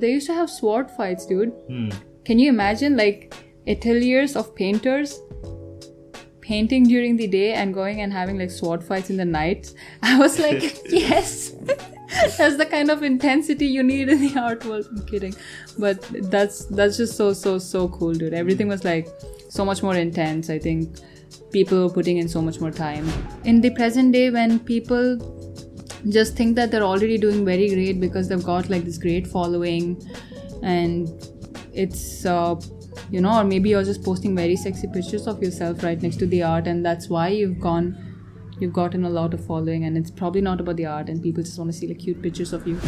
[0.00, 1.50] They used to have sword fights, dude.
[1.68, 1.90] Hmm.
[2.24, 3.34] Can you imagine like
[3.66, 5.20] ateliers of painters
[6.40, 9.72] painting during the day and going and having like sword fights in the night?
[10.02, 11.52] I was like, yes.
[12.36, 14.86] that's the kind of intensity you need in the art world.
[14.90, 15.34] I'm kidding.
[15.78, 18.34] But that's that's just so so so cool, dude.
[18.34, 19.08] Everything was like
[19.48, 20.50] so much more intense.
[20.50, 20.98] I think
[21.52, 23.08] people were putting in so much more time.
[23.44, 25.18] In the present day when people
[26.08, 30.02] just think that they're already doing very great because they've got like this great following.
[30.62, 31.08] And
[31.72, 32.60] it's uh,
[33.10, 36.26] you know or maybe you're just posting very sexy pictures of yourself right next to
[36.26, 37.96] the art and that's why you've gone
[38.58, 39.84] you've gotten a lot of following.
[39.84, 42.22] And it's probably not about the art and people just want to see like cute
[42.22, 42.78] pictures of you.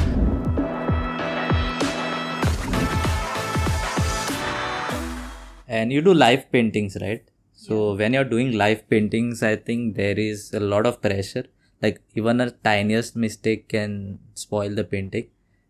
[5.66, 7.24] And you do live paintings right?
[7.55, 11.45] So when you're doing live paintings i think there is a lot of pressure
[11.83, 15.29] like even a tiniest mistake can spoil the painting.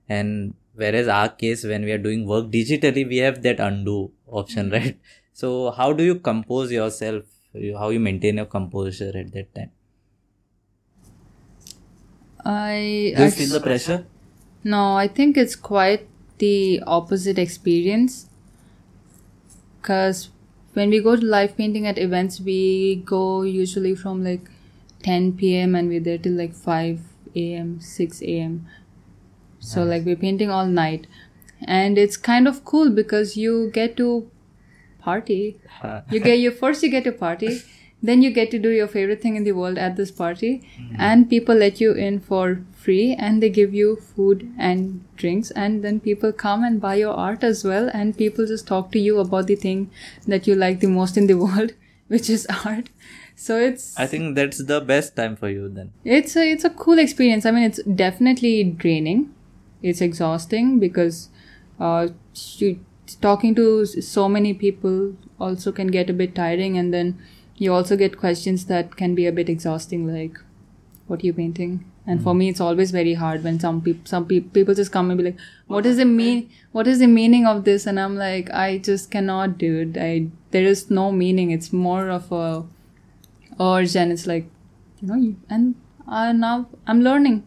[0.08, 4.70] And whereas our case when we are doing work digitally we have that undo option
[4.70, 4.72] Mm-hmm.
[4.72, 4.98] right?
[5.32, 7.24] So how do you compose yourself?
[7.78, 9.70] How you maintain your composure at that time?
[12.44, 14.06] I do you I- feel the pressure?
[14.64, 16.06] no i think it's quite
[16.38, 18.26] the opposite experience.
[19.80, 20.30] Because
[20.74, 24.48] when we go to live painting at events we go usually from like
[25.02, 27.00] 10 p.m and we're there till like 5
[27.34, 28.66] a.m 6 a.m
[29.62, 31.06] so like we're painting all night.
[31.64, 34.28] And it's kind of cool because you get to
[35.00, 35.60] party.
[36.10, 37.60] You get you first you get to party.
[38.04, 40.50] Then you get to do your favorite thing in the world at this party.
[40.76, 40.96] Mm-hmm.
[40.98, 45.52] And people let you in for free and they give you food and drinks.
[45.52, 47.88] And then people come and buy your art as well.
[47.94, 49.88] And people just talk to you about the thing
[50.26, 51.74] that you like the most in the world
[52.08, 52.88] which is art
[53.46, 56.70] so it's i think that's the best time for you then it's a it's a
[56.70, 57.46] cool experience.
[57.46, 59.34] I mean, it's definitely draining.
[59.82, 61.28] It's exhausting because
[61.80, 62.08] uh,
[62.58, 62.80] you,
[63.20, 67.18] talking to so many people also can get a bit tiring, and then
[67.56, 70.38] you also get questions that can be a bit exhausting, like,
[71.06, 74.26] "What are you painting?" And for me, it's always very hard when some people some
[74.26, 76.50] peop people just come and be like, "What is the mean?
[76.72, 80.12] What is the meaning of this?" And I'm like, "I just cannot, do it I
[80.50, 81.52] there is no meaning.
[81.58, 82.64] It's more of a
[83.60, 84.48] urge, and it's like."
[85.00, 85.74] you know you, and
[86.08, 87.44] uh, now i'm learning.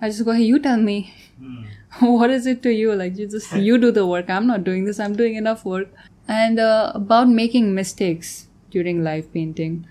[0.00, 1.14] I just go hey you tell me.
[2.00, 2.94] What is it to you?
[2.94, 4.30] Like you just you do the work.
[4.30, 4.98] I'm not doing this.
[5.00, 5.88] I'm doing enough work.
[6.28, 9.86] And uh, about making mistakes during live painting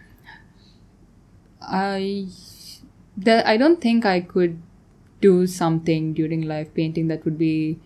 [1.61, 2.27] i
[3.17, 4.61] that i don't think i could
[5.21, 7.79] do something during live painting that would be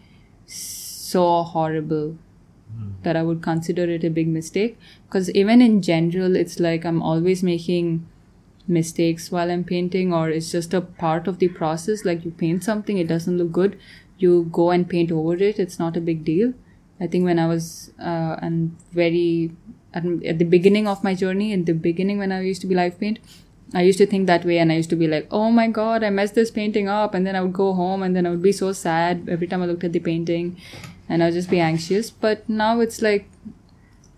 [0.46, 2.18] so horrible
[3.04, 4.78] that i would consider it a big mistake
[5.08, 8.06] because even in general it's like i'm always making
[8.68, 12.06] mistakes while I'm painting, or it's just a part of the process.
[12.06, 13.78] Like you paint something, it doesn't look good,
[14.18, 15.60] you go and paint over it.
[15.60, 16.54] It's not a big deal.
[17.00, 19.52] I think when I was uh, and very
[19.94, 22.76] at, at the beginning of my journey, in the beginning when I used to be
[22.76, 23.20] live paint,
[23.74, 26.04] I used to think that way, and I used to be like, "Oh my god,
[26.04, 28.42] I messed this painting up," and then I would go home, and then I would
[28.42, 30.58] be so sad every time I looked at the painting,
[31.08, 32.10] and I'll just be anxious.
[32.10, 33.30] But now it's like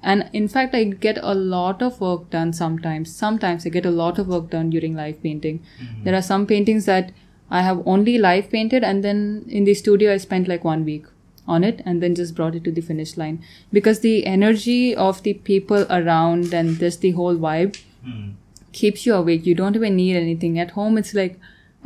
[0.04, 3.14] and in fact i get a lot of work done sometimes.
[3.16, 5.64] Sometimes i get a lot of work done during live painting.
[5.80, 6.04] Hmm.
[6.04, 7.12] There are some paintings that
[7.50, 11.06] i have only live painted and then in the studio i spent like one week
[11.48, 13.44] on it and then just brought it to the finish line.
[13.72, 18.32] Because the energy of the people around and just the whole vibe hmm.
[18.72, 19.46] keeps you awake.
[19.46, 20.60] You don't even need anything.
[20.60, 21.40] At home it's like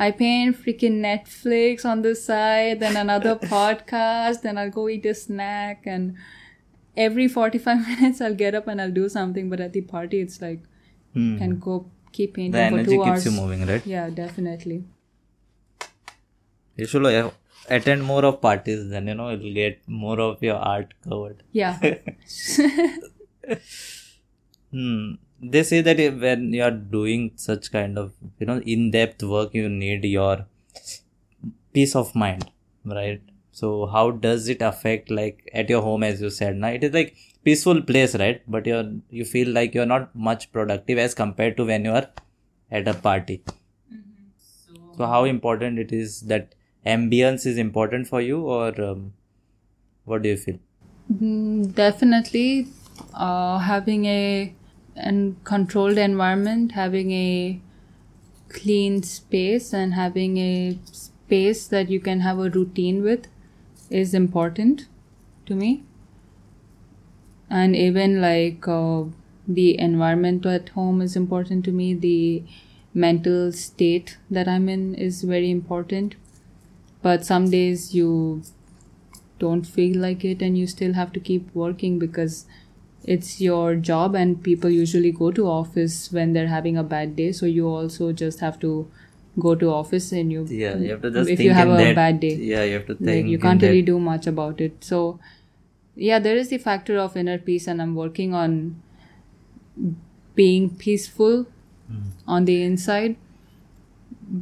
[0.05, 5.13] i paint freaking netflix on the side then another podcast then i'll go eat a
[5.23, 6.15] snack and
[7.07, 10.41] every 45 minutes I'll get up and I'll do something, but at the party it's
[10.41, 10.63] like
[11.13, 11.37] Hmm.
[11.41, 11.75] can go
[12.17, 13.25] keep painting the for energy two keeps hours.
[13.27, 14.75] you moving right Yeah, definitely.
[16.81, 17.31] you should uh,
[17.77, 21.77] attend more of parties then you know you'll get more of your art covered Yeah.
[24.71, 25.13] Hmm.
[25.43, 29.67] They say that when you are doing such kind of you know in-depth work, you
[29.69, 30.45] need your
[31.73, 32.49] peace of mind,
[32.85, 33.21] right?
[33.51, 36.55] So how does it affect like at your home, as you said?
[36.57, 38.41] Now it is like peaceful place, right?
[38.47, 42.07] But you're you feel like you're not much productive as compared to when you are
[42.69, 43.43] at a party.
[44.97, 46.53] So how important it is that
[46.85, 49.13] ambience is important for you, or um,
[50.05, 50.59] what do you feel?
[51.11, 52.67] Mm, definitely
[53.13, 54.53] uh, having a
[54.95, 57.59] and controlled environment, having a
[58.49, 63.27] clean space and having a space that you can have a routine with
[63.89, 64.87] is important
[65.45, 65.83] to me.
[67.49, 69.03] And even like uh,
[69.47, 71.93] the environment at home is important to me.
[71.93, 72.43] The
[72.93, 76.15] mental state that I'm in is very important.
[77.01, 78.43] But some days you
[79.39, 82.45] don't feel like it and you still have to keep working because
[83.03, 87.31] it's your job and people usually go to office when they're having a bad day
[87.31, 88.87] so you also just have to
[89.39, 91.77] go to office and you Yeah, you have to just if think you have a
[91.77, 93.29] that- bad day Yeah, you have to think like think.
[93.29, 95.19] you can't that- really do much about it so
[95.95, 98.59] yeah there is the factor of inner peace and i'm working on
[100.35, 101.45] being peaceful
[101.91, 102.03] Hmm.
[102.35, 103.15] on the inside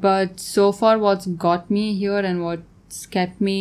[0.06, 3.56] but so far what's got me here and what's kept me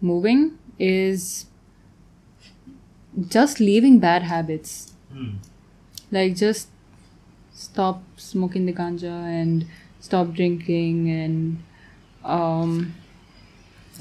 [0.00, 1.46] moving is
[3.28, 4.92] just leaving bad habits.
[5.12, 5.36] Hmm.
[6.12, 6.68] like just
[7.54, 9.66] stop smoking the ganja and
[10.00, 11.62] stop drinking and
[12.24, 12.94] um,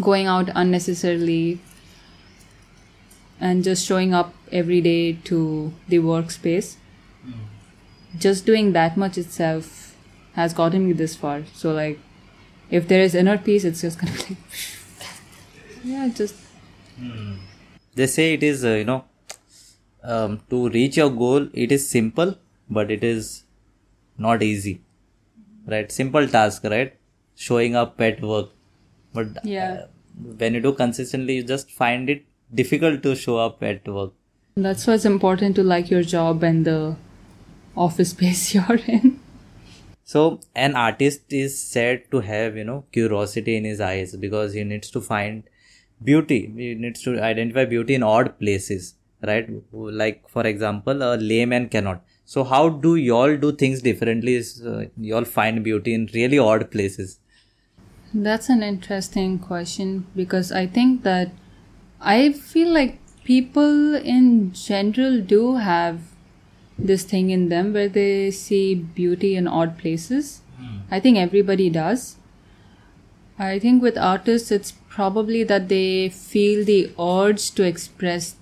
[0.01, 1.59] going out unnecessarily
[3.39, 6.75] and just showing up every day to the workspace.
[8.18, 9.95] Just doing that much itself
[10.33, 11.44] has gotten me this far.
[11.53, 12.00] So like
[12.69, 14.38] if there is inner peace it's just gonna be like
[15.83, 16.36] yeah just
[17.98, 19.04] They say it is, uh, you know,
[20.04, 22.36] um, to reach your goal, it is simple,
[22.70, 23.44] but it is
[24.18, 24.82] not easy.
[25.66, 25.92] Right?
[25.92, 26.94] Simple task, right?
[27.36, 28.50] Showing up at work.
[29.14, 29.74] But Yeah.
[29.74, 29.88] uh,
[30.44, 32.24] when you do consistently, you just find it
[32.62, 34.14] difficult to show up at work.
[34.66, 36.78] that's why it's important to like your job and the
[37.88, 39.12] office space you're in
[40.12, 40.22] So
[40.64, 44.90] an artist is said to have, you know, curiosity in his eyes because he needs
[44.96, 45.44] to find
[46.04, 46.52] beauty.
[46.56, 48.96] He needs to identify beauty in odd places,
[49.26, 49.50] right?
[49.72, 52.04] Like for example, a layman cannot.
[52.26, 54.36] So how do y'all do things differently?
[54.36, 57.20] Is uh, y'all find beauty in really odd places?
[58.14, 61.32] That's an interesting question because I think that
[62.02, 66.02] I feel like people in general do have
[66.78, 70.42] this thing in them where they see beauty in odd places.
[70.90, 72.16] I think everybody does.
[73.38, 78.36] I think with artists, it's probably that they feel the urge to express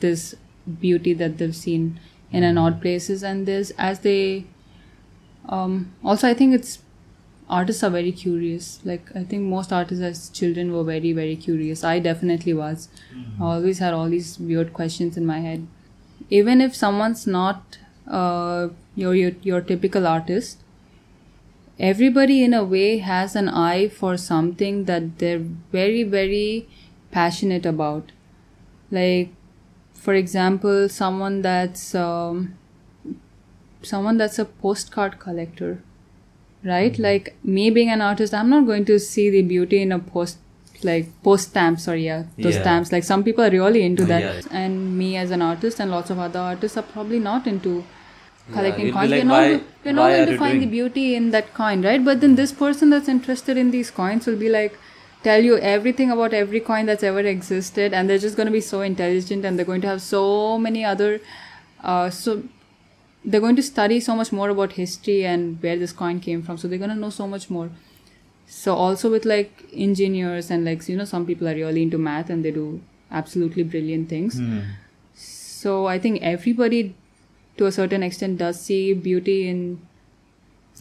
[0.00, 0.34] this
[0.80, 2.00] beauty that they've seen
[2.32, 4.44] in an odd places, and this as they
[5.48, 6.78] um, also I think it's
[7.48, 8.80] artists are very curious.
[8.84, 11.84] Like I think most artists as children were very very curious.
[11.84, 12.88] I definitely was.
[13.40, 15.66] I always had all these weird questions in my head.
[16.40, 20.63] Even if someone's not uh, your, your your typical artist,
[21.78, 26.68] everybody in a way has an eye for something that they're very very
[27.10, 28.12] passionate about.
[28.90, 29.30] Like
[29.94, 32.54] for example, someone that's um,
[33.82, 35.82] someone that's a postcard collector
[36.64, 39.98] right like me being an artist i'm not going to see the beauty in a
[39.98, 40.38] post
[40.82, 42.62] like post stamps or yeah those Yeah.
[42.62, 44.40] stamps like some people are really into Oh, that yeah.
[44.62, 47.84] and me as an artist and lots of other artists are probably not into
[48.52, 51.30] collecting you'll coins like, we're not, why- we're not going to find the beauty in
[51.30, 52.04] that coin right?
[52.04, 54.78] But then this person that's interested in these coins will be like
[55.22, 58.60] tell you everything about every coin that's ever existed and they're just going to be
[58.60, 61.20] so intelligent and they're going to have so many other
[61.82, 62.42] uh, so
[63.24, 66.58] they're going to study so much more about history and where this coin came from
[66.58, 67.70] so they're going to know so much more.
[68.46, 72.28] So also with like engineers and like you know some people are really into math
[72.28, 74.38] and they do absolutely brilliant things.
[75.14, 76.94] So i think everybody
[77.56, 79.80] to a certain extent does see beauty in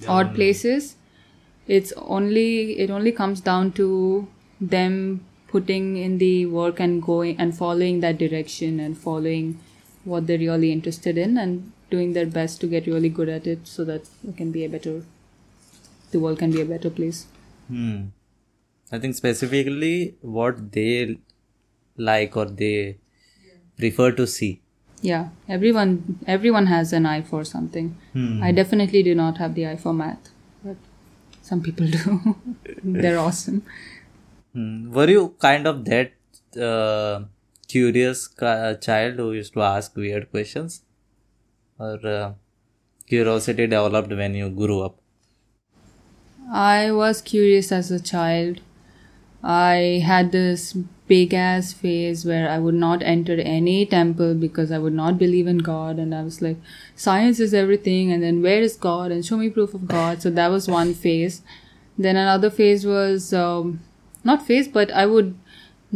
[0.07, 0.95] odd places
[1.67, 4.27] it's only it only comes down to
[4.59, 9.59] them putting in the work and going and following that direction and following
[10.03, 13.67] what they're really interested in and doing their best to get really good at it
[13.67, 15.03] so that it can be a better
[16.11, 17.25] the world can be a better place
[17.67, 18.07] Hmm.
[18.91, 21.17] I think specifically what they
[21.97, 22.97] like or they
[23.77, 24.61] prefer to see.
[25.09, 25.93] Yeah everyone
[26.35, 28.43] everyone has an eye for something Hmm.
[28.47, 30.29] i definitely do not have the eye for math
[30.65, 30.77] but
[31.49, 32.19] some people do
[33.01, 33.63] they're awesome
[34.55, 34.91] Hmm.
[34.95, 36.11] Were you kind of that
[36.69, 37.23] uh,
[37.67, 40.83] curious ca- child who used to ask weird questions?
[41.79, 42.33] Or uh,
[43.07, 44.97] curiosity developed when you grew up?
[46.51, 48.61] I was curious as a child.
[49.43, 54.77] I had this big ass phase where I would not enter any temple because I
[54.79, 55.97] would not believe in God.
[55.99, 56.57] And I was like,
[56.95, 58.11] science is everything.
[58.11, 59.11] And then where is God?
[59.11, 60.21] And show me proof of God.
[60.21, 61.41] So that was one phase.
[61.97, 63.81] Then another phase was um,
[64.23, 65.37] not phase, but I would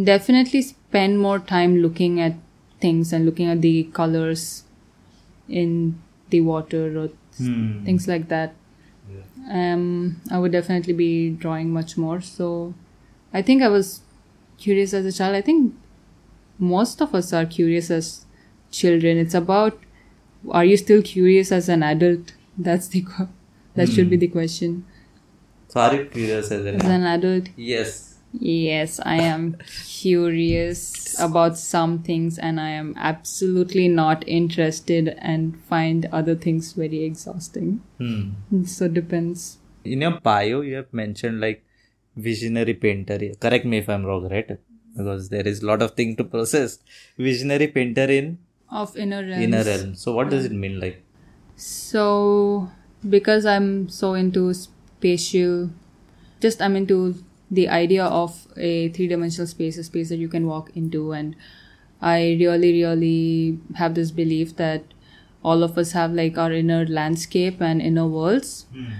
[0.01, 2.35] definitely spend more time looking at
[2.79, 4.63] things and looking at the colors
[5.47, 7.85] in the water or Hmm.
[7.85, 8.55] things like that
[9.49, 12.21] um, I would definitely be drawing much more.
[12.21, 12.73] So
[13.33, 14.01] I think I was
[14.57, 15.35] curious as a child.
[15.35, 15.73] I think
[16.59, 18.25] most of us are curious as
[18.71, 19.17] children.
[19.17, 19.79] It's about
[20.51, 22.33] are you still curious as an adult?
[22.57, 23.05] That's the
[23.75, 24.85] that should be the question.
[25.67, 28.15] So are you curious as an, As an an adult, Yes.
[28.33, 36.05] Yes, I am curious about some things and I am absolutely not interested and find
[36.11, 37.81] other things very exhausting.
[37.97, 38.63] Hmm.
[38.65, 39.57] So depends.
[39.85, 41.63] In your bio, you have mentioned like
[42.17, 43.17] visionary painter.
[43.39, 44.59] Correct me if I'm wrong, right?
[44.97, 46.79] Because there is a lot of thing to process.
[47.17, 48.37] Visionary painter in
[48.69, 49.43] Of inner realms.
[49.43, 49.95] inner realm.
[49.95, 50.79] So what does it mean?
[50.79, 51.03] Like,
[51.55, 52.69] So
[53.07, 55.69] because I'm so into spatial
[56.39, 60.47] just I'm into the idea of a three dimensional space, a space that you can
[60.47, 61.35] walk into and
[62.01, 64.83] I really, really have this belief that
[65.43, 68.65] all of us have like our inner landscape and inner worlds.
[68.73, 68.91] Hmm.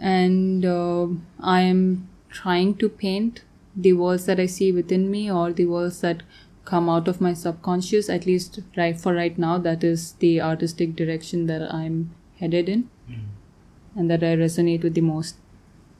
[0.00, 1.08] And uh,
[1.40, 3.42] I am trying to paint
[3.76, 6.22] the worlds that I see within me or the worlds that
[6.64, 8.08] come out of my subconscious.
[8.08, 12.88] At least right for right now, that is the artistic direction that I'm headed in,
[13.94, 15.36] and that I resonate with the most.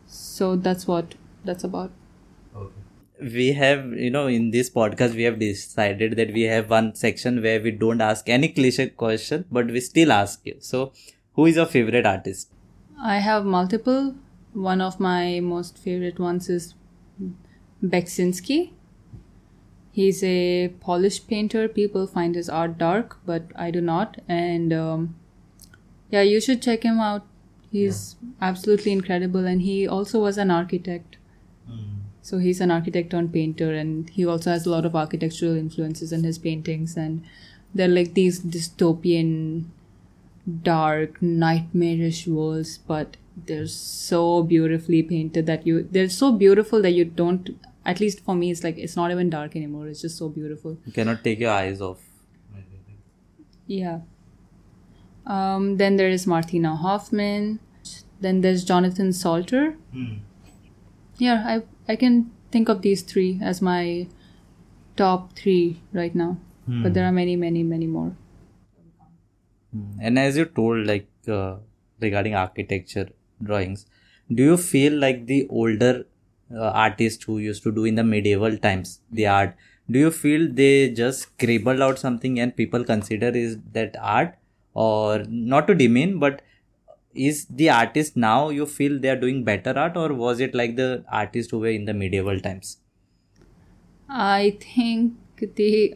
[0.07, 1.15] So that's what
[1.45, 1.93] that's about.
[3.21, 7.43] we have, you know, in this podcast, we have decided that we have one section
[7.43, 10.57] where we don't ask any cliche question, but we still ask you.
[10.61, 10.93] So,
[11.35, 12.51] who is your favorite artist?
[13.03, 14.15] I have multiple.
[14.53, 16.75] One of my most favorite ones is
[17.83, 18.73] Beksinski.
[19.93, 21.67] He's a Polish painter.
[21.69, 24.21] People find his art dark, but I do not.
[24.29, 25.15] And um,
[26.11, 27.27] yeah, you should check him out.
[27.71, 31.17] He's absolutely incredible, and he also was an architect.
[32.23, 36.13] So he's an architect and painter, and he also has a lot of architectural influences
[36.13, 36.97] in his paintings.
[36.97, 37.23] And
[37.75, 39.65] they're like these dystopian,
[40.63, 43.17] dark, nightmarish worlds, but
[43.47, 47.51] they're so beautifully painted that you they're so beautiful that you don't.
[47.87, 49.89] At least for me, it's like it's not even dark anymore.
[49.89, 50.77] It's just so beautiful.
[50.85, 52.01] You cannot take your eyes off.
[53.67, 54.01] Yeah.
[55.27, 57.61] Um, then there is Martina Hoffmann.
[58.21, 59.77] Then there's Jonathan Solter.
[61.19, 64.09] Yeah, I I can think of these three as my
[64.97, 66.37] top three right now.
[66.83, 68.15] But there are many, many, many more.
[69.73, 70.01] Hmm.
[70.01, 71.57] And as you told, like uh,
[72.01, 73.09] regarding architecture
[73.43, 73.87] drawings,
[74.33, 76.05] do you feel like the older
[76.55, 79.55] uh, artists who used to do in the medieval times the art,
[79.91, 84.37] do you feel they just scribbled out something and people consider is that art,
[84.75, 86.43] or not to demean, but
[87.13, 90.77] is the artist now you feel they are doing better art, or was it like
[90.77, 92.79] the artists who were in the medieval times?
[94.09, 95.15] I think
[95.57, 95.95] the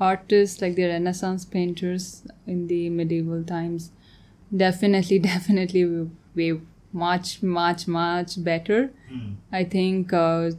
[0.00, 3.92] artists like the Renaissance painters in the medieval times
[4.54, 6.60] definitely, definitely were, were
[6.92, 8.90] much, much, much better.
[9.52, 10.50] I think uh,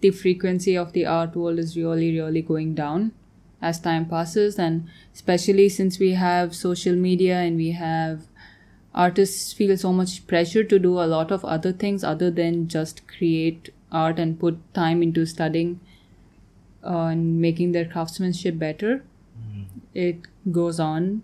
[0.00, 3.12] the frequency of the art world is really, really going down
[3.62, 8.26] as time passes, and especially since we have social media and we have
[8.94, 13.06] artists feel so much pressure to do a lot of other things other than just
[13.08, 15.80] create art and put time into studying
[16.84, 19.02] and making their craftsmanship better
[19.94, 21.22] it goes on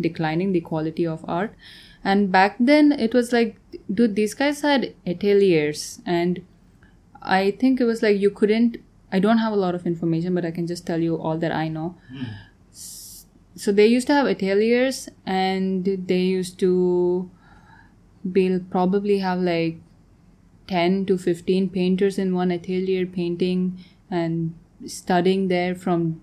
[0.00, 1.54] declining the quality of art.
[2.04, 3.56] And back then it was like
[3.92, 6.00] dude these guys had ateliers.
[6.06, 6.44] And
[7.22, 8.76] i think it was like you couldn't
[9.10, 11.52] i don't have a lot of information but i can just tell you all that
[11.52, 11.96] i know.
[12.08, 12.22] Hmm.
[13.58, 17.30] So they used to have ateliers and they used to
[18.30, 19.78] be probably have like
[20.68, 26.20] 10 to 15 painters in one atelier painting and studying there from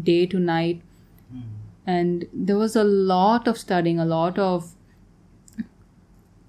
[0.00, 0.82] day to night.
[1.30, 1.40] Hmm.
[1.86, 4.74] And there was a lot of studying a lot of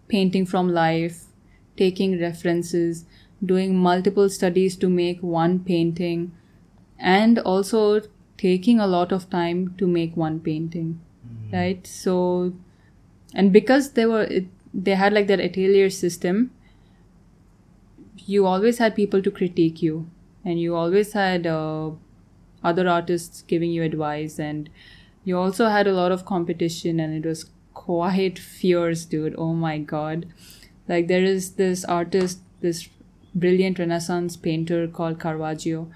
[0.07, 1.25] painting from life
[1.75, 3.05] taking references
[3.51, 6.31] doing multiple studies to make one painting
[6.99, 8.01] and also
[8.37, 11.55] taking a lot of time to make one painting hmm.
[11.55, 11.87] right?
[11.87, 12.53] So
[13.33, 16.51] and because they were it, they had like that atelier system
[18.25, 20.07] you always had people to critique you
[20.45, 21.91] and you always had uh,
[22.63, 24.69] other artists giving you advice and
[25.23, 29.35] you also had a lot of competition and it was quite fierce dude.
[29.37, 30.25] Oh my god.
[30.87, 32.89] Like there is this artist this
[33.35, 35.91] brilliant renaissance painter called caravaggio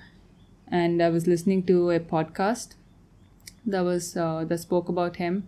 [0.68, 2.74] and i was listening to a podcast
[3.68, 5.46] that was uh, that spoke about him.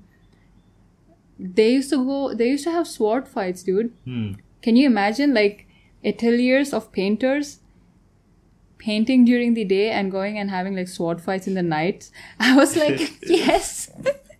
[1.39, 3.94] They used to go they used to have sword fights dude.
[4.03, 4.34] Hmm.
[4.62, 5.65] can you imagine like
[6.03, 7.60] ateliers of painters
[8.79, 12.09] painting during the day and going and having like sword fights in the night?
[12.39, 13.91] I was like, yes.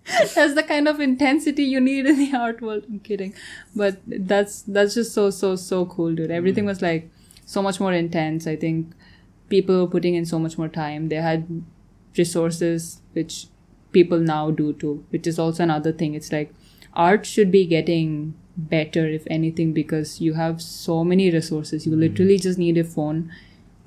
[0.36, 2.86] that's the kind of intensity you need in the art world.
[2.88, 3.34] I'm kidding.
[3.76, 6.32] But that's that's just so so so cool, dude.
[6.32, 6.68] Everything mm.
[6.68, 7.12] was like
[7.46, 8.48] so much more intense.
[8.48, 8.94] I think
[9.50, 11.10] people were putting in so much more time.
[11.10, 11.64] They had
[12.18, 13.48] resources which
[13.92, 16.16] people now do too, which is also another thing.
[16.16, 16.54] It's like
[16.94, 22.00] art should be getting better if anything because you have so many resources you mm.
[22.00, 23.32] literally just need a phone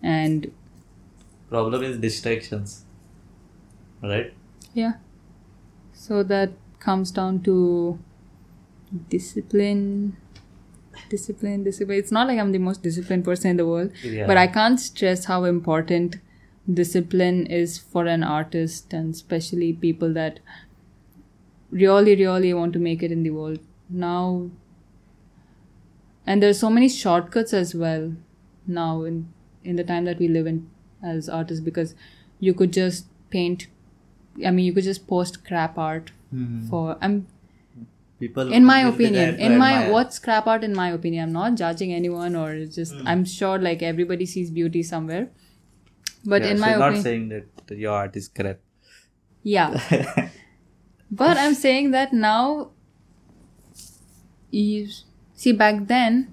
[0.03, 0.51] and
[1.49, 2.85] problem is distractions.
[4.03, 4.33] Right?
[4.75, 4.95] Yeah.
[5.93, 7.99] So that comes down to
[9.09, 10.17] discipline.
[11.09, 11.99] Discipline discipline.
[11.99, 14.27] It's not like i'm the most disciplined person in the world Yeah.
[14.27, 16.17] but i can't stress how important
[16.73, 20.41] discipline is for an artist and especially people that
[21.71, 23.59] really really want to make it in the world.
[23.89, 24.51] Now
[26.27, 28.15] and there's so many shortcuts as well
[28.67, 29.33] now in
[29.65, 30.69] in the time that we live in
[31.03, 31.95] as artists because
[32.41, 33.67] you could just paint
[34.47, 36.67] i mean you could just post crap art hmm.
[36.69, 37.27] for i'm
[38.23, 39.93] people in my opinion in my admire.
[39.93, 41.25] what's crap art in my opinion?
[41.25, 43.09] I'm not judging anyone or it's just hmm.
[43.15, 45.31] i'm sure like everybody sees beauty somewhere.
[46.25, 48.61] But Yeah, in she's my not opinion saying that your art is crap.
[49.43, 50.29] Yeah.
[51.21, 52.71] But i'm saying that now
[54.51, 54.89] you
[55.35, 56.32] see back then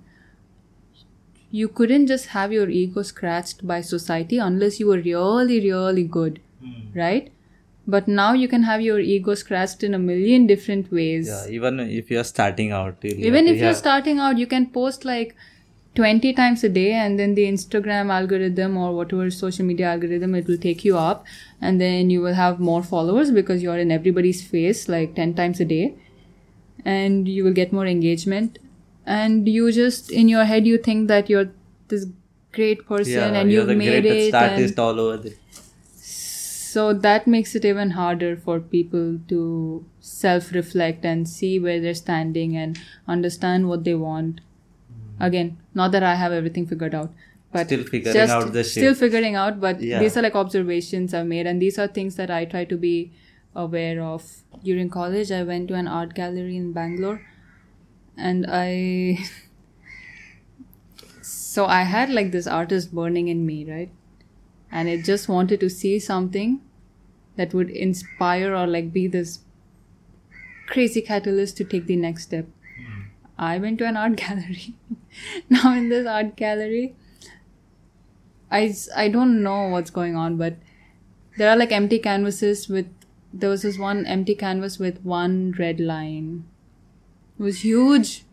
[1.51, 6.39] you couldn't just have your ego scratched by society unless you were really really good
[6.63, 6.97] hmm.
[6.99, 7.31] right?
[7.87, 11.27] But now you can have your ego scratched in a million different ways.
[11.27, 14.67] Yeah even if you're starting out you'll even if you're have- starting out you can
[14.67, 15.35] post like
[15.95, 20.47] 20 times a day and then the instagram algorithm or whatever social media algorithm it
[20.47, 21.25] will take you up.
[21.61, 25.59] And then you will have more followers because you're in everybody's face like 10 times
[25.59, 25.95] a day.
[26.85, 28.59] And you will get more engagement
[29.17, 31.49] and you just in your head you think that you're
[31.93, 32.07] this
[32.57, 35.33] great person yeah, and you're you've made it artist all over the
[36.69, 39.39] so that makes it even harder for people to
[39.99, 44.41] self reflect and see where they're standing and understand what they want.
[44.41, 45.23] Hmm.
[45.29, 47.11] Again, not that I have everything figured out,
[47.51, 48.71] but Still figuring out the shit.
[48.83, 49.99] Still figuring out, but Yeah.
[50.03, 52.93] these are like observations I've made, and these are things that I try to be
[53.65, 54.29] aware of.
[54.63, 57.19] During college, I went to an art gallery in Bangalore,
[58.19, 59.19] and I.
[61.21, 63.91] so I had like this artist burning in me, right?
[64.71, 66.61] and it just wanted to see something
[67.35, 69.39] that would inspire or like be this
[70.67, 72.45] crazy catalyst to take the next step.
[72.77, 73.01] Hmm.
[73.37, 74.75] I went to an art gallery.
[75.49, 76.95] now in this art gallery,
[78.51, 80.55] I, I don't know what's going on, but
[81.37, 82.87] there are like empty canvases with
[83.31, 86.45] there was this one empty canvas with one red line.
[87.39, 88.25] It was huge,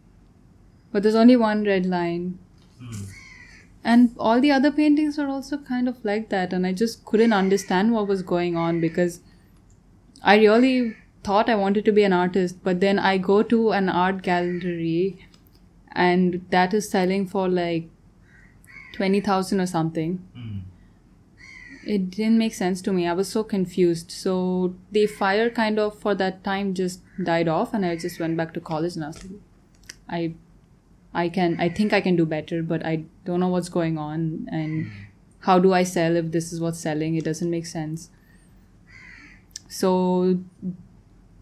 [0.90, 2.38] but there's only one red line.
[2.80, 3.04] Hmm.
[3.84, 7.32] And all the other paintings were also kind of like that and i just couldn't
[7.32, 9.20] understand what was going on because
[10.24, 13.88] i really thought i wanted to be an artist but then i go to an
[13.88, 15.24] art gallery
[15.92, 17.88] and that is selling for like
[18.94, 20.58] 20000 or something hmm.
[21.86, 25.98] It didn't make sense to me i was so confused so the fire kind of
[25.98, 29.08] for that time just died off and i just went back to college and i
[29.08, 29.40] was like
[30.08, 30.34] i
[31.16, 34.48] I can I think I can do better, but I don't know what's going on
[34.52, 34.90] and
[35.46, 37.14] how do I sell if this is what's selling?
[37.16, 38.10] It doesn't make sense.
[39.68, 40.40] So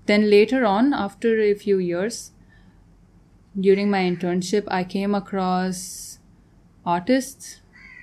[0.07, 2.31] then later on, after a few years,
[3.59, 6.19] during my internship, I came across
[6.87, 7.61] artists,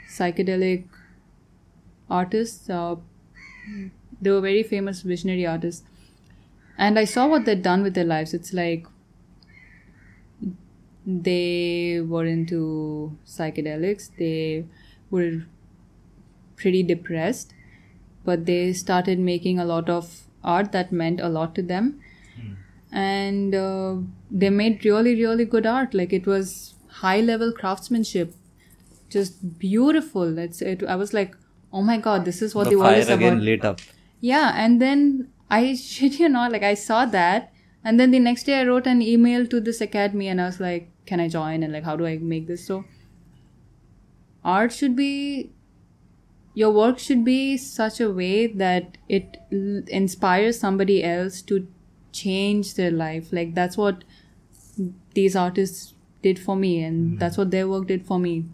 [0.09, 0.85] psychedelic
[2.11, 2.69] artists.
[2.69, 2.95] Uh,
[4.21, 5.83] they were very famous visionary artists.
[6.77, 8.33] And I saw what they'd done with their lives.
[8.33, 8.85] It's like
[11.05, 14.65] they were into psychedelics they
[15.09, 15.43] were
[16.55, 17.53] pretty depressed
[18.23, 21.99] but they started making a lot of art that meant a lot to them
[22.91, 23.95] and uh,
[24.29, 28.35] they made really really good art like it was high level craftsmanship
[29.09, 31.35] just beautiful it's it i was like
[31.73, 33.79] oh my god this is what the, the world fire is again about lit up
[34.21, 37.51] yeah, and then I shit you not, like I saw that,
[37.83, 40.59] and then the next day I wrote an email to this academy and I was
[40.59, 41.63] like, can I join?
[41.63, 42.65] And like, how do I make this?
[42.65, 42.85] So,
[44.45, 45.51] art should be,
[46.53, 51.67] your work should be such a way that it l- inspires somebody else to
[52.11, 53.33] change their life.
[53.33, 54.03] Like, that's what
[55.15, 57.17] these artists did for me, and mm-hmm.
[57.17, 58.45] that's what their work did for me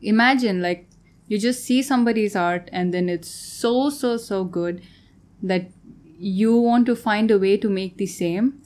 [0.00, 0.87] imagine like
[1.28, 4.82] you just see somebody's art and then it's so so so good
[5.42, 5.70] that
[6.18, 8.60] you want to find a way to make the same.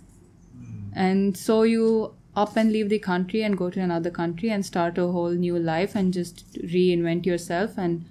[0.95, 4.97] And so you up and leave the country and go to another country and start
[4.97, 7.77] a whole new life and just reinvent yourself.
[7.77, 8.05] And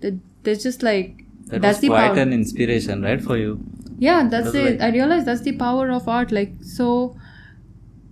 [0.00, 3.60] th- there's just like that that's the quite power an inspiration right for you?
[3.98, 4.70] Yeah that's That's it.
[4.70, 6.32] like- i realized that's the power of art.
[6.32, 7.16] Like so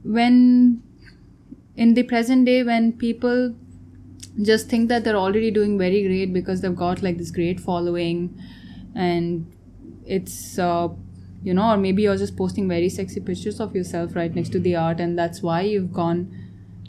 [0.05, 0.83] when
[1.77, 3.55] in the present day when people
[4.43, 8.41] just think that they're already doing very great because they've got like this great following.
[8.95, 9.53] And
[10.07, 10.89] it's uh,
[11.43, 14.59] you know or maybe you're just posting very sexy pictures of yourself right next to
[14.59, 16.35] the art and that's why you've gone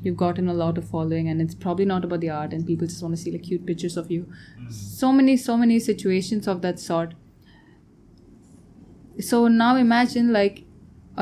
[0.02, 1.28] you've gotten a lot of following.
[1.28, 3.66] And it's probably not about the art and people just want to see like cute
[3.66, 4.32] pictures of you.
[4.70, 7.14] So many so many situations of that sort.
[9.20, 10.64] So now imagine like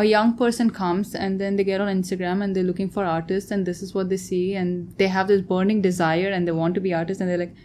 [0.01, 3.51] a young person comes and then they get on instagram and they're looking for artists
[3.51, 6.75] and this is what they see and they have this burning desire and they want
[6.79, 7.55] to be artists and they're like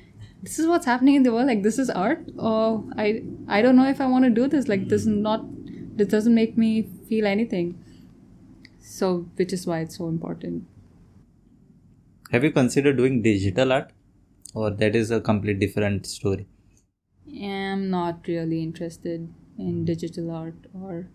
[0.42, 2.24] this is what's happening in the world like this is art?
[2.38, 5.44] Oh i i don't know if i want to do this like this is not
[5.94, 7.78] this doesn't make me feel anything.
[8.80, 10.64] So which is why it's so important.
[12.30, 13.90] Have you considered doing digital art,
[14.54, 16.46] or that is a complete different story?
[17.28, 21.08] I am not really interested in digital art or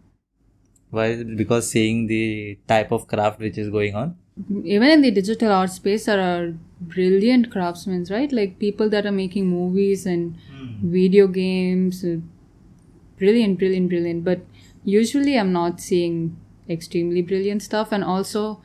[0.90, 1.24] Why?
[1.24, 4.16] Because seeing the type of craft which is going on.
[4.64, 8.32] even in the digital art space there are brilliant craftsmen right?
[8.32, 10.92] Like people that are making movies and hmm.
[10.98, 12.06] video games.
[13.18, 14.24] Brilliant brilliant brilliant.
[14.24, 14.42] But
[14.84, 16.38] usually i'm not seeing
[16.70, 17.92] extremely brilliant stuff.
[17.92, 18.62] And also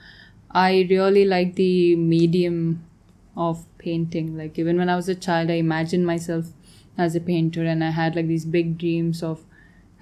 [0.50, 2.84] i really like the medium
[3.36, 4.36] of painting.
[4.36, 6.52] Like even when i was a child i imagined myself
[6.98, 9.44] as a painter and i had like these big dreams of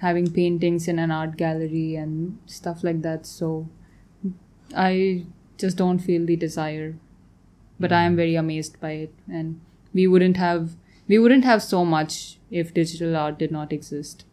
[0.01, 3.67] having paintings in an art gallery and stuff like that so
[4.75, 5.25] I
[5.57, 6.95] just don't feel the desire.
[7.79, 8.17] But I am mm.
[8.17, 9.59] very amazed by it and
[9.93, 10.75] we wouldn't have
[11.07, 14.25] we wouldn't have so much if digital art did not exist.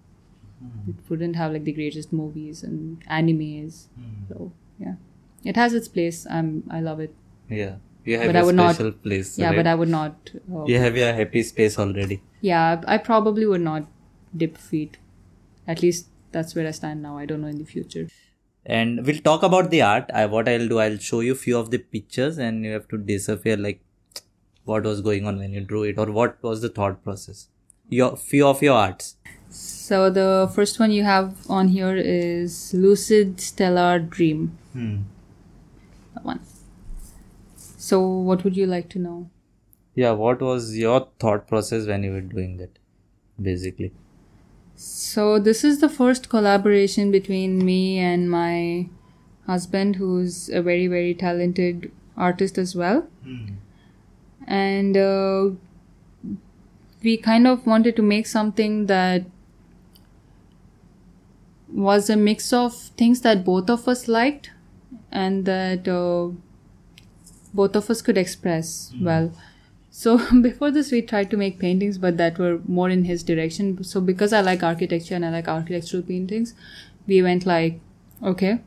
[0.62, 0.90] Mm-hmm.
[0.90, 3.86] It wouldn't have like the greatest movies and animes.
[3.98, 4.28] Mm.
[4.28, 4.94] So yeah.
[5.44, 6.26] It has its place.
[6.30, 7.14] I'm I love it.
[7.48, 9.38] Yeah, you have But I a would not- special place.
[9.38, 9.56] Yeah, right?
[9.56, 12.22] but I would not uh, you have your happy space already.
[12.40, 13.86] yeah, I probably would not
[14.36, 14.98] dip feet.
[15.74, 17.16] At least that's where I stand now.
[17.18, 18.08] I don't know in the future.
[18.76, 21.68] and we'll talk about the art I, what i'll do i'll show you few of
[21.74, 23.78] the pictures and you have to decipher like
[24.72, 27.38] what was going on when you drew it or what was the thought process
[27.98, 29.08] your few of your arts
[29.58, 30.26] So the
[30.56, 34.42] first one you have on here is Lucid Stellar Dream.
[34.74, 34.96] hmm.
[36.16, 36.40] That one.
[37.86, 39.16] So what would you like to know?
[40.02, 42.76] yeah what was your thought process when you were doing that
[43.48, 43.90] basically
[44.80, 48.88] So this is the first collaboration between me and my
[49.44, 53.08] husband, who's a very very talented artist as well.
[54.46, 55.50] And uh,
[57.02, 59.24] we kind of wanted to make something that
[61.72, 64.50] was a mix of things that both of us liked
[65.10, 66.28] and that uh,
[67.52, 69.32] both of us could express well.
[69.98, 73.82] So before this, we tried to make paintings, but that were more in his direction.
[73.82, 76.54] So because I like architecture and I like architectural paintings,
[77.08, 77.80] we went like,
[78.22, 78.60] okay,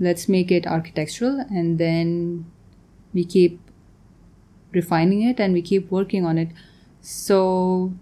[0.00, 2.44] let's make it architectural, and then
[3.14, 3.60] we keep
[4.72, 6.48] refining it and we keep working on it.
[7.02, 7.92] So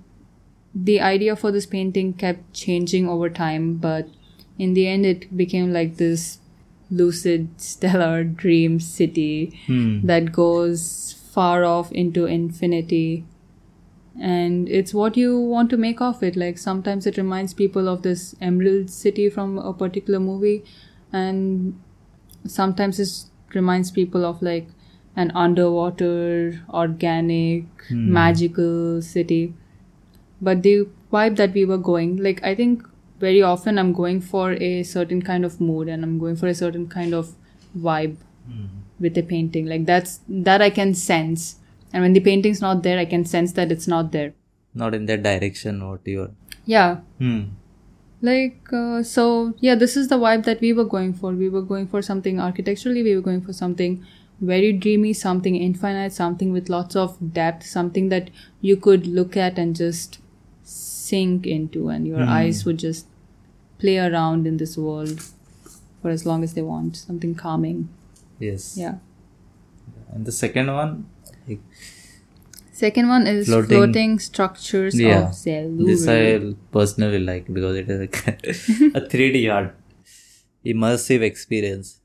[0.75, 4.09] the idea for this painting kept changing over time, but
[4.59, 6.39] in the end, it became like this
[6.91, 10.07] lucid, stellar dream city hmm.
[10.07, 13.25] that goes far off into infinity.
[14.21, 16.37] And it's what you want to make of it.
[16.37, 20.65] Like sometimes it reminds people of this emerald city from a particular movie.
[21.13, 21.81] And
[22.47, 24.69] sometimes it reminds people of like
[25.17, 28.13] an underwater organic hmm.
[28.13, 29.55] magical city.
[30.41, 32.85] But the vibe that we were going like i think
[33.19, 36.55] very often i'm going for a certain kind of mood and i'm going for a
[36.55, 37.35] certain kind of
[37.77, 38.17] vibe
[38.47, 38.67] hmm.
[39.01, 39.67] With a painting.
[39.67, 41.57] Like that's that i can sense.
[41.93, 44.35] And when the painting's not there i can sense that it's not there.
[44.75, 46.31] Not in that direction what you're
[46.67, 46.97] yeah.
[47.19, 47.41] Hmm.
[48.23, 51.33] like uh, so yeah this is the vibe that we were going for.
[51.33, 54.05] We were going for something architecturally we were going for something
[54.41, 59.59] very dreamy something infinite something with lots of depth something that you could look at
[59.59, 60.19] and just
[60.63, 63.07] sink into and your eyes would just
[63.79, 65.23] play around in this world
[66.01, 67.89] for as long as they want something calming
[68.41, 68.77] yes.
[68.77, 68.95] Yeah.
[70.13, 71.07] And the second one
[71.47, 71.61] like,
[72.73, 75.29] second one is Floating- floating, structures Yeah.
[75.29, 78.17] of cellular this i personally like because it is like
[78.95, 79.77] a 3d art.
[80.67, 82.01] Immersive experience.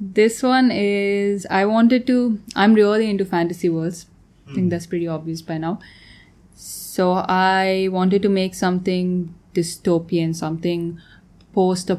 [0.00, 4.06] This one is I wanted to I'm really into fantasy worlds.
[4.48, 4.68] I think hmm.
[4.68, 5.78] that's pretty obvious by now.
[6.54, 11.00] So I wanted to make something dystopian, something
[11.52, 11.90] post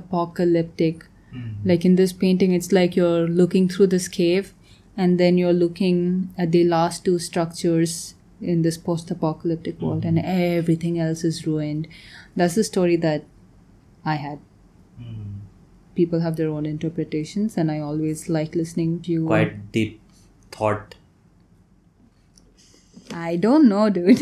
[1.31, 1.67] apocalyptic.
[1.67, 4.53] Like in this painting it's like you're looking through this cave
[4.97, 9.85] and then you're looking at the last two structures in this post apocalyptic hmm.
[9.85, 11.87] world and everything else is ruined.
[12.35, 13.25] That's the story that
[14.05, 14.39] I had
[14.97, 15.39] hmm.
[15.95, 20.01] people have their own interpretations and i always like listening to you quite deep
[20.51, 20.95] thought
[23.13, 24.21] i don't know dude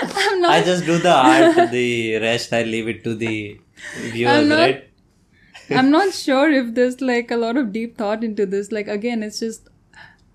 [0.00, 0.50] i'm not.
[0.50, 3.60] I just do the art, the rest I leave it to the
[4.12, 4.87] viewers, right?
[5.70, 8.70] I'm not sure if there's like a lot of deep thought into this.
[8.72, 9.68] Like again, it's just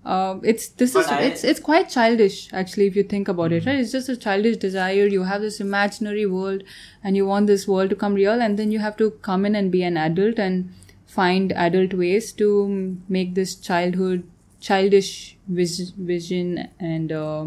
[0.04, 3.52] um, it's this But is I- it's it's quite childish actually if you think about
[3.52, 3.78] it, right?
[3.78, 5.06] It's just a childish desire.
[5.06, 6.62] You have this imaginary world,
[7.02, 9.54] and you want this world to come real, and then you have to come in
[9.56, 10.72] and be an adult and
[11.06, 14.24] find adult ways to make this childhood
[14.60, 17.46] childish vis- vision and uh,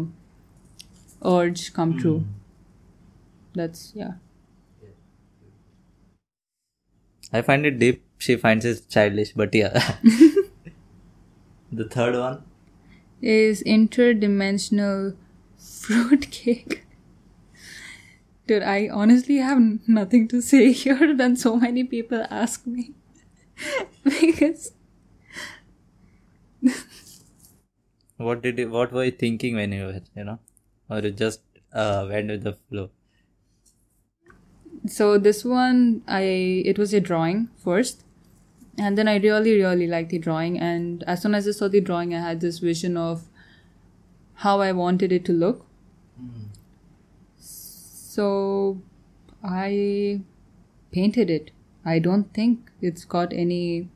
[1.24, 2.24] urge come true.
[3.54, 4.12] That's yeah.
[7.32, 8.04] I find it deep.
[8.18, 9.96] She finds it childish, but yeah.
[11.72, 12.42] the third one.
[13.20, 15.16] is interdimensional
[15.58, 16.84] fruitcake.
[18.46, 22.94] Dude, I honestly have nothing to say here than so many people ask me.
[24.04, 24.72] because
[28.16, 30.40] What did you, what were you thinking when you were, you know,
[30.90, 31.40] or you just
[31.72, 32.90] uh, went with the flow?
[34.86, 36.22] So this one I
[36.64, 38.04] it was a drawing first.
[38.80, 41.80] And then I really, really liked the drawing and as soon as I saw the
[41.80, 43.24] drawing I had this vision of
[44.34, 45.66] how I wanted it to look.
[47.38, 48.80] So
[49.42, 50.20] I
[50.92, 51.50] painted it.
[51.84, 53.88] I don't think it's got any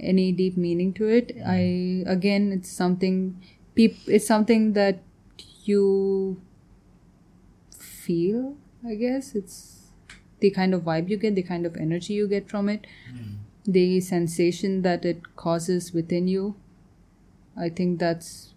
[0.00, 1.36] any deep meaning to it.
[1.46, 3.40] I again, it's something.
[3.74, 5.02] Peop, it's something that
[5.64, 6.40] you
[7.78, 8.56] feel.
[8.86, 9.88] I guess it's
[10.40, 12.86] the kind of vibe you get, the kind of energy you get from it,
[13.64, 16.56] the sensation that it causes within you.
[17.56, 18.54] I think that's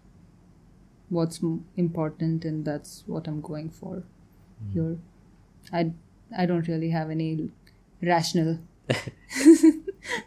[1.09, 1.39] what's
[1.75, 4.03] important, and that's what I'm going for
[4.73, 4.97] here.
[5.71, 5.91] I
[6.37, 7.49] I don't really have any
[8.01, 8.59] rational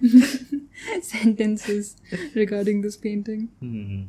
[1.02, 1.96] sentences
[2.34, 3.48] regarding this painting.
[3.60, 4.04] Hmm.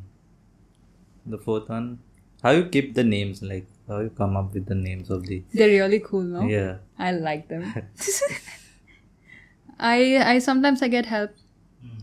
[1.26, 1.98] The fourth one.
[2.42, 3.42] How you keep the names?
[3.42, 5.42] Like how you come up with the names of the?
[5.52, 6.46] They're really cool, no?
[6.46, 6.78] Yeah.
[6.98, 7.72] I like them.
[9.78, 11.30] I I sometimes I get help.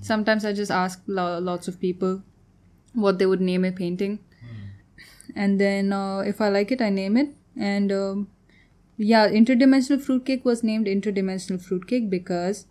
[0.02, 2.24] Sometimes I just ask lo- lots of people
[2.94, 4.20] what they would name a painting,
[5.36, 7.30] and then uh, if I like it, I name it.
[7.58, 8.28] And um,
[8.98, 12.66] yeah, interdimensional fruitcake was named interdimensional fruitcake because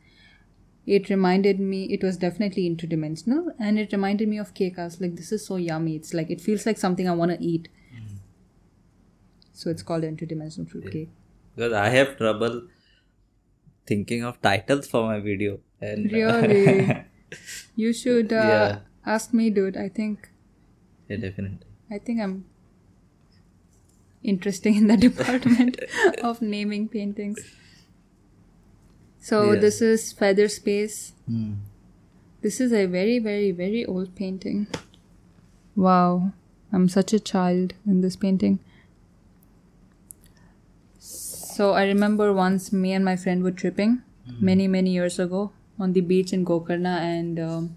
[0.86, 1.84] it reminded me.
[1.84, 4.78] It was definitely interdimensional, and it reminded me of cake.
[4.78, 5.96] I was like, this is so yummy.
[5.96, 7.68] It's like it feels like something I want to eat.
[9.58, 11.08] So it's called interdimensional fruitcake.
[11.56, 12.68] Because I have trouble
[13.86, 15.58] thinking of titles for my video.
[15.80, 17.04] And Really?
[17.76, 18.78] You should uh, Yeah.
[19.14, 19.76] ask me, dude.
[19.76, 20.28] I think
[21.08, 21.66] yeah, definitely.
[21.90, 22.44] I think I'm
[24.22, 25.80] interesting in the department
[26.22, 27.42] of naming paintings.
[29.32, 29.60] So Yeah.
[29.66, 31.12] this is Feather Space.
[31.26, 31.50] Hmm.
[32.42, 34.66] This is a very, very, very old painting.
[35.74, 36.32] Wow,
[36.72, 38.58] I'm such a child in this painting.
[41.58, 44.44] So I remember once me and my friend were tripping mm-hmm.
[44.48, 47.74] many, many years ago on the beach in Gokarna, and um,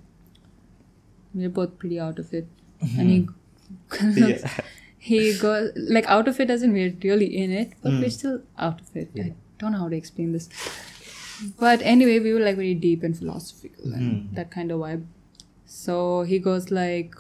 [1.34, 2.46] we were both pretty out of it.
[2.84, 3.00] Mm-hmm.
[3.00, 4.52] And he, Yeah.
[5.00, 8.12] he got like out of it as in we're really in it, but we're mm.
[8.12, 9.10] still out of it.
[9.20, 10.48] I don't know how to explain this.
[11.60, 14.36] But anyway, we were like very deep and philosophical and mm-hmm.
[14.36, 15.08] that kind of vibe.
[15.66, 17.16] So he goes like,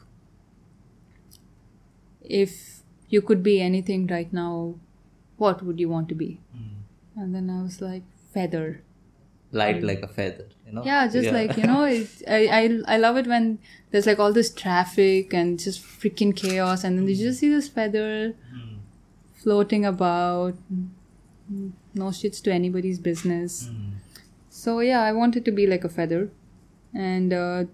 [2.21, 4.75] if you could be anything right now,
[5.41, 6.39] what would you want to be?
[6.55, 7.19] Hmm.
[7.19, 8.83] And then I was like, feather.
[9.51, 10.83] Light like a feather, you know?
[10.85, 14.31] Yeah, just like you know, it, I, I I love it when there's like all
[14.31, 17.23] this traffic and just freaking chaos, and then you hmm.
[17.23, 18.77] just see this feather hmm.
[19.43, 20.55] floating about.
[22.01, 23.69] No shits to anybody's business.
[24.49, 26.21] So yeah, I wanted to be like a feather,
[26.93, 27.65] and uh,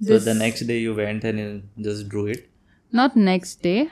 [0.00, 1.50] So the next day you went and you
[1.88, 2.48] just drew it.
[3.00, 3.90] not next day.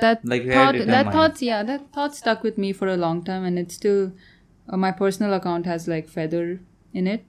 [0.00, 1.12] That Like thought, that mind.
[1.12, 4.12] thoughts, yeah, that thought stuck with me for a long time, and it's still
[4.68, 6.60] uh, my personal account has like feather
[6.92, 7.24] in it.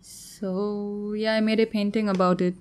[0.00, 2.54] So yeah, I made a painting about it.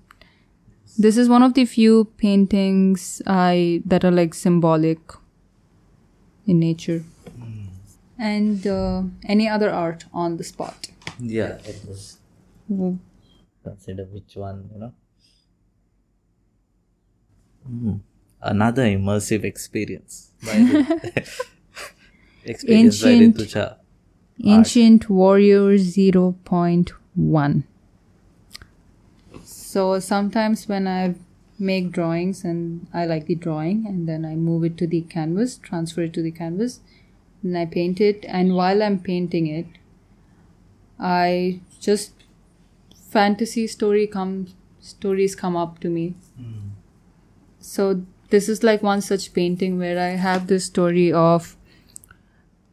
[0.97, 4.99] This is one of the few paintings I that are like symbolic
[6.45, 7.03] in nature.
[8.19, 10.89] And uh, any other art on the spot.
[11.19, 12.19] Yeah, it was.
[12.69, 12.99] W-
[13.63, 14.93] Consider which one, you know.
[17.67, 17.97] Hmm.
[18.41, 20.31] Another immersive experience.
[20.43, 20.53] By
[22.43, 23.77] experience Ancient- by Rituja.
[24.43, 27.63] Ancient Warrior 0.1.
[29.43, 31.13] So sometimes when I
[31.59, 35.57] make drawings and I like the drawing and then I move it to the canvas,
[35.57, 36.79] transfer it to the canvas,
[37.43, 39.67] and I paint it and while I'm painting it,
[40.99, 42.13] I just
[42.95, 46.15] fantasy story comes stories come up to me.
[47.61, 51.55] So this is like one such painting where I have this story of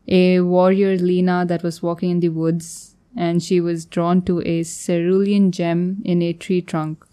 [0.07, 4.65] a warrior Lena that was walking in the woods and she was drawn to a
[4.65, 7.05] cerulean gem in a tree trunk.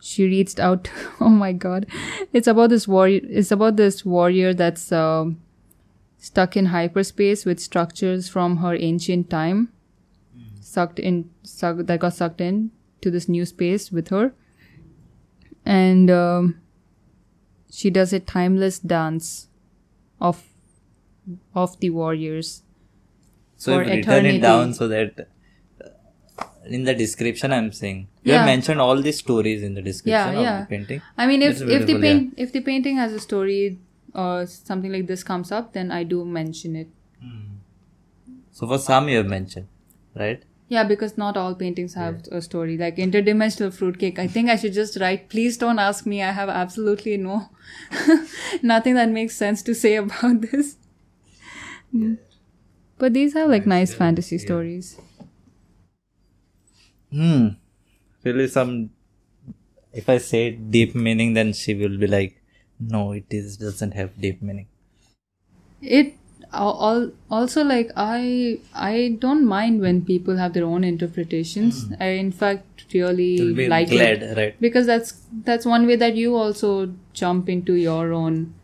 [0.00, 0.90] She reached out.
[1.20, 1.86] oh my god,
[2.32, 3.20] it's about this warrior.
[3.24, 5.40] It's about this warrior that's um
[6.18, 9.72] stuck in hyperspace with structures from her ancient time,
[10.60, 14.32] sucked in, suck, that got sucked in to this new space with her,
[15.64, 16.61] and um,
[17.80, 19.30] she does a timeless dance
[20.30, 20.42] of
[21.54, 22.50] of the warriors.
[23.56, 25.20] So For written it down so that
[25.84, 26.44] uh,
[26.78, 28.38] in the description I'm saying you Yeah.
[28.38, 30.60] have mentioned all these stories in the description Yeah, of yeah.
[30.60, 31.02] the painting.
[31.16, 33.78] I mean, if if the paint if the painting has a story
[34.14, 36.88] or something like this comes up, then I do mention it.
[38.60, 39.68] So for some you have mentioned,
[40.22, 40.42] right?
[40.72, 42.78] Yeah, because not all paintings have a story.
[42.78, 45.28] Like interdimensional fruitcake, I think I should just write.
[45.28, 46.22] Please don't ask me.
[46.22, 47.50] I have absolutely no
[48.62, 50.76] nothing that makes sense to say about this.
[52.96, 54.96] But these have like nice fantasy stories.
[57.10, 57.48] Hmm.
[58.24, 58.90] Really some
[59.92, 62.40] if I say deep meaning then she will be like,
[62.80, 64.68] No, it is doesn't have deep meaning.
[65.82, 66.16] It
[66.52, 71.84] al- al- also like I I don't mind when people have their own interpretations.
[71.84, 71.94] Hmm.
[72.00, 73.36] I in fact really
[73.68, 74.60] like glad, it right?
[74.60, 75.12] because that's
[75.44, 78.54] that's one way that you also jump into your own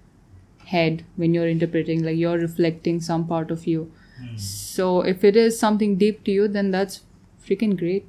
[0.66, 3.90] head when you're interpreting like you're reflecting some part of you.
[4.20, 4.36] Hmm.
[4.36, 7.00] So if it is something deep to you then that's
[7.46, 8.08] freaking great.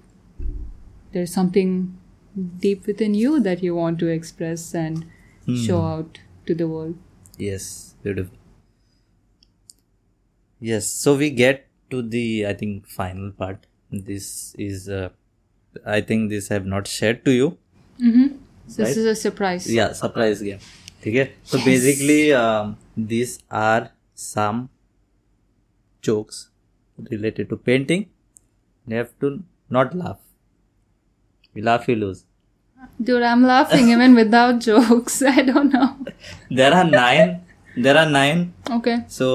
[1.11, 1.97] There's something
[2.59, 5.05] deep within you that you want to express and
[5.45, 5.55] hmm.
[5.55, 6.97] show out to the world.
[7.37, 8.38] Yes, beautiful.
[10.59, 13.65] Yes, so we get to the I think final part.
[13.91, 15.09] This is uh,
[15.85, 17.57] I think this I have not shared to you.
[17.99, 18.07] so
[18.67, 18.97] this Right.
[18.97, 20.59] is a surprise Yeah, surprise game.
[21.01, 21.31] Okay.
[21.43, 24.69] So basically, um, these are some
[26.01, 26.49] jokes
[27.11, 28.09] related to painting.
[28.87, 30.19] You have to not laugh.
[31.53, 32.25] You laugh, you lose.
[33.07, 35.87] dude i'm laughing even without jokes i don't know
[36.59, 37.31] There are nine.
[37.85, 38.39] There are nine.
[38.77, 39.27] okay So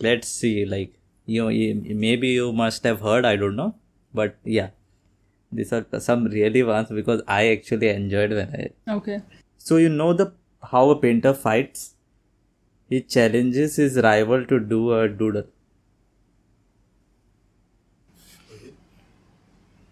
[0.00, 0.92] let's see like
[1.26, 3.74] you know maybe you must have heard i don't know
[4.12, 4.70] but yeah
[5.52, 9.20] these are some really ones because i actually enjoyed when i okay
[9.58, 10.32] so you know the
[10.72, 11.94] how a painter fights
[12.88, 15.44] he challenges his rival to do a doodle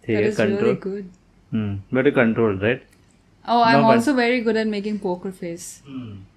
[0.07, 0.61] that is control.
[0.61, 1.11] really good
[1.51, 1.75] hmm.
[1.91, 2.83] very controlled right
[3.47, 4.17] oh i'm no, also but...
[4.17, 5.83] very good at making poker face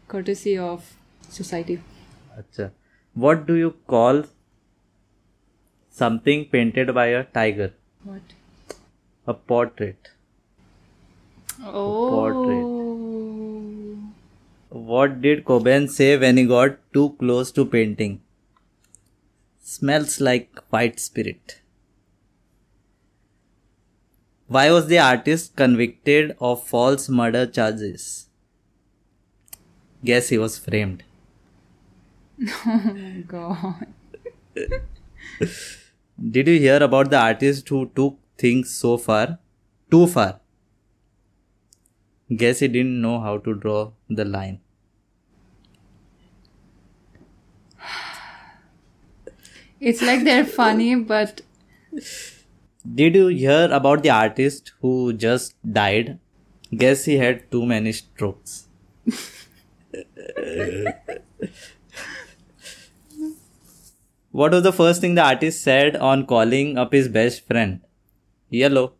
[0.07, 0.95] courtesy of
[1.29, 1.81] society
[2.39, 2.71] Achha.
[3.15, 4.23] What do you call
[5.89, 7.71] something painted by a tiger?
[8.03, 8.33] what
[9.25, 10.09] A portrait.
[11.63, 12.09] oh
[14.69, 18.21] What did Cobain say when he got too close to painting?
[19.63, 21.61] Smells like white spirit.
[24.47, 28.27] Why was the artist convicted of false murder charges?
[30.03, 31.03] Guess he was framed.
[32.41, 33.87] Oh god
[36.31, 39.39] Did you hear about the artist who took things so far?
[39.91, 40.39] Too far.
[42.35, 44.59] Guess he didn't know how to draw the line.
[49.79, 51.41] it's like they're funny but
[52.95, 56.19] Did you hear about the artist who just died?
[56.75, 58.67] Guess he had too many strokes.
[64.39, 67.79] what was the first thing the artist said on calling up his best friend?
[68.49, 68.91] Yellow.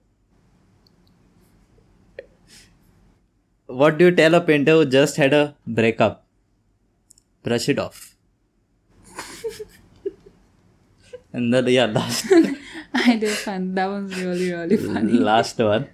[3.66, 6.26] What do you tell a painter who just had a breakup?
[7.44, 8.16] Brush it off.
[11.34, 12.32] and then, yeah, last.
[12.94, 15.90] i did find that was really really funny Last one.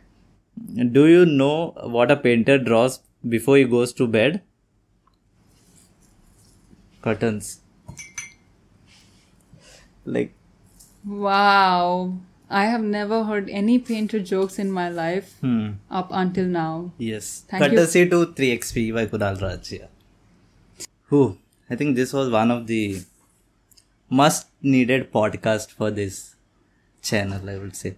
[0.97, 4.43] Do you know what a painter draws before he goes to bed?
[7.01, 7.60] Curtains.
[10.05, 10.33] Like,
[11.03, 12.13] wow
[12.49, 15.69] i have never heard any painter jokes in my life hmm.
[15.89, 17.45] up until now Yes.
[17.47, 17.69] Thank you.
[17.69, 19.71] Courtesy to 3XP by Kunal Raj.
[19.71, 19.87] Yeah.
[21.09, 21.37] Whew.
[21.69, 23.01] I think this was one of the
[24.09, 26.35] must needed podcast for this
[27.01, 27.95] channel, I would say.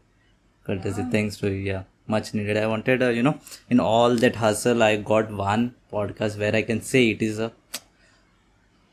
[0.66, 1.04] Courtesy.
[1.12, 1.62] Thanks to you.
[1.72, 1.84] Yeah.
[2.08, 2.58] Much needed.
[2.58, 3.40] I wanted, uh, you know,
[3.70, 7.52] in all that hustle, I got one podcast where I can say it is a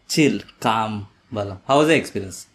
[0.08, 1.08] chill, calm.
[1.30, 1.60] Wala.
[1.66, 2.46] How was the experience?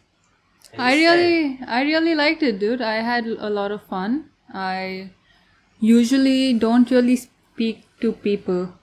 [0.77, 2.81] I really, I really liked it, dude.
[2.81, 4.29] I had a lot of fun.
[4.53, 5.09] I
[5.79, 8.73] usually don't really speak to people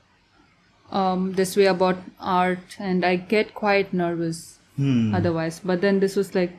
[0.90, 5.14] um, this way about art, and I get quite nervous Hmm.
[5.14, 5.60] otherwise.
[5.62, 6.52] But then this was like,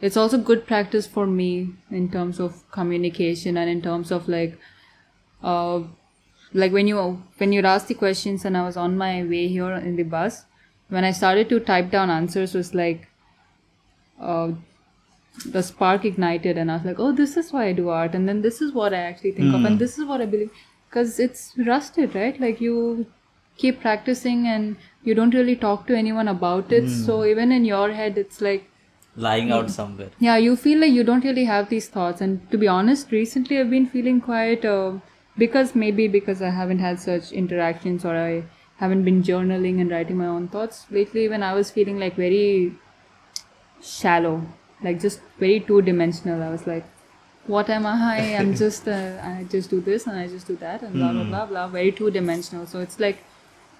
[0.00, 4.58] it's also good practice for me in terms of communication and in terms of like,
[5.42, 5.80] uh,
[6.52, 9.72] like when you when you'd ask the questions and I was on my way here
[9.72, 10.44] in the bus,
[10.88, 13.08] when I started to type down answers was like,
[14.20, 14.52] uh,
[15.44, 18.28] the spark ignited and I was like, oh, this is why I do art, and
[18.28, 20.50] then this is what I actually think of, and this is what I believe,
[20.88, 22.40] because it's rusted, right?
[22.40, 23.06] Like you
[23.58, 27.92] keep practicing and you don't really talk to anyone about it, so even in your
[27.92, 28.70] head, it's like,
[29.18, 30.10] Lying out somewhere.
[30.18, 32.20] yeah, you feel like you don't really have these thoughts.
[32.20, 34.92] And to be honest, recently I've been feeling quite, uh,
[35.38, 38.44] because maybe because I haven't had such interactions or I
[38.76, 40.84] haven't been journaling and writing my own thoughts.
[40.90, 42.74] Lately, when I was feeling like very
[43.86, 44.34] shallow,
[44.82, 46.42] like just very two dimensional.
[46.42, 46.84] I was like,
[47.46, 48.36] what am I?
[48.40, 51.24] I'm just, uh, I just do this and I just do that and blah, blah,
[51.24, 51.68] blah, blah.
[51.68, 52.66] Very two dimensional.
[52.66, 53.18] So it's like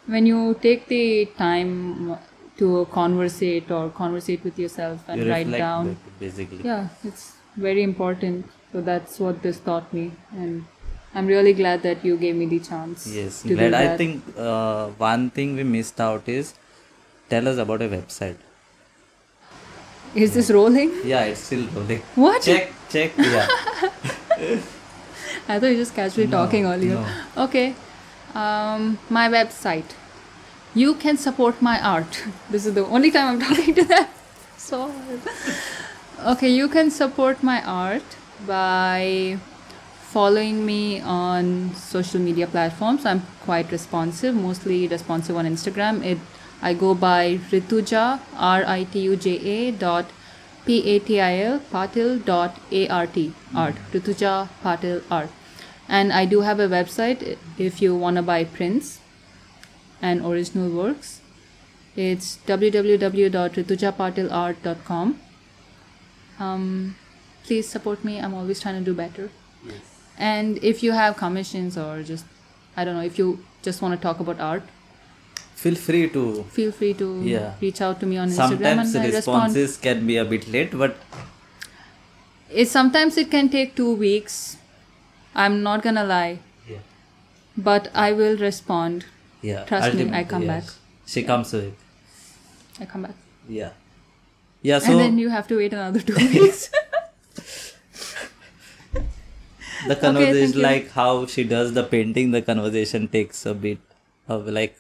[0.06, 2.16] when you take the time
[2.58, 6.62] to conversate or conversate with yourself and You write down basically.
[6.64, 10.64] yeah it's very important so that's what this taught me and
[11.14, 13.74] i'm really glad that you gave me the chance Yes, glad.
[13.74, 16.54] I think uh, one thing we missed out is
[17.28, 18.36] tell us about a website.
[20.24, 22.00] Is this rolling Yeah, it's still rolling.
[22.14, 23.12] what Check, check.
[23.18, 23.46] Yeah.
[25.48, 27.44] i thought you just casually talking earlier no.
[27.44, 27.74] okay
[28.34, 29.94] um, my website
[30.74, 34.06] you can support my art this is the only time i'm talking to them
[34.56, 34.80] so
[36.34, 39.38] okay you can support my art by
[40.14, 46.18] following me on social media platforms i'm quite responsive mostly responsive on instagram it
[46.62, 50.06] i go by rituja r-i-t-u-j-a dot
[50.66, 55.28] p-a-t-i-l patil dot a-r-t art rituja patil art
[55.88, 58.98] and i do have a website if you want to buy prints
[60.02, 61.22] and original works.
[61.96, 65.20] It's www.ritujapatiLart.com
[66.38, 66.94] um,
[67.44, 68.20] please support me.
[68.20, 69.30] I'm always trying to do better.
[69.64, 69.96] Yes.
[70.18, 72.24] and if you have commissions or just
[72.76, 74.62] i don't know if you just want to talk about art
[75.60, 76.22] Feel free to.
[76.56, 77.52] feel free to Yeah.
[77.60, 80.46] reach out to me on instagram Sometimes and i respond responses can be a bit
[80.56, 80.96] late, but
[82.62, 84.36] it sometimes it can take two weeks
[85.44, 86.38] i'm not gonna lie
[86.72, 86.82] yeah,
[87.70, 89.06] but i will respond
[89.42, 89.64] yeah.
[89.70, 90.48] Trust me, I come yeah.
[90.60, 90.64] back.
[91.14, 91.74] She comes with.
[92.80, 93.14] i come back
[93.48, 93.70] Yeah.
[94.68, 94.78] Yeah.
[94.80, 96.70] So and then you have to wait another two weeks
[99.86, 100.62] the conversation, you.
[100.62, 103.78] like how she does the painting, the conversation takes a bit
[104.28, 104.76] of like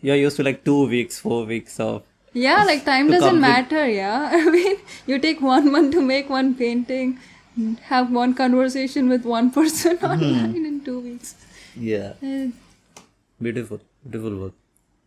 [0.00, 2.02] you're used to like two weeks, four weeks of
[2.34, 3.88] Yeah, like time doesn't matter.
[3.88, 4.76] Yeah, I mean,
[5.06, 7.18] you take one month to make one painting,
[7.92, 10.06] have one conversation with one person Hmm.
[10.12, 11.34] online in two weeks.
[11.76, 12.12] yeah.
[12.22, 12.48] Eh,
[13.40, 14.54] Beautiful, beautiful work.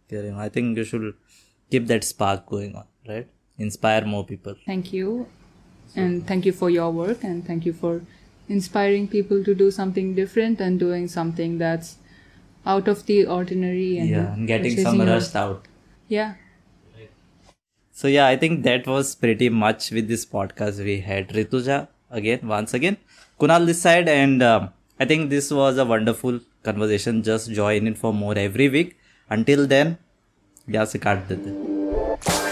[0.09, 0.37] Karim.
[0.37, 1.13] I think you should
[1.69, 3.27] keep that spark going on, right?
[3.57, 4.55] Inspire more people.
[4.65, 5.27] Thank you,
[5.95, 8.01] and thank you for your work, and thank you for
[8.49, 11.95] inspiring people to do something different and doing something that's
[12.66, 15.66] out of the ordinary and yeah, and getting chasing some your- rust out.
[16.08, 16.34] Yeah,
[17.92, 20.82] So yeah, I think that was pretty much with this podcast.
[20.88, 22.98] We had Rituja again, once again,
[23.40, 24.68] Kunal this side, and um,
[25.00, 27.22] I think this was a wonderful conversation.
[27.22, 28.96] Just join in for more every week.
[29.30, 29.96] Until then,
[30.70, 32.49] यहाँ से काट देते